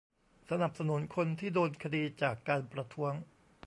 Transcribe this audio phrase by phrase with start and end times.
[0.49, 3.13] สนับสนุนคนที่โดนคดีจากการประท้วง